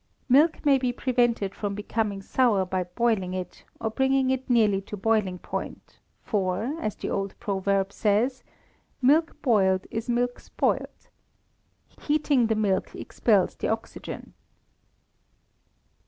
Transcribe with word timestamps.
Milk 0.27 0.65
may 0.65 0.79
be 0.79 0.91
prevented 0.91 1.53
from 1.53 1.75
becoming 1.75 2.23
sour 2.23 2.65
by 2.65 2.85
boiling 2.85 3.35
it, 3.35 3.65
or 3.79 3.91
bringing 3.91 4.31
it 4.31 4.49
nearly 4.49 4.81
to 4.81 4.97
boiling 4.97 5.37
point, 5.37 5.99
for, 6.23 6.75
as 6.81 6.95
the 6.95 7.11
old 7.11 7.39
proverb 7.39 7.93
says, 7.93 8.43
"Milk 8.99 9.39
boiled 9.43 9.85
is 9.91 10.09
milk 10.09 10.39
spoiled." 10.39 11.07
Heating 11.99 12.47
the 12.47 12.55
milk 12.55 12.95
expels 12.95 13.55
the 13.55 13.67
oxygen. 13.67 14.33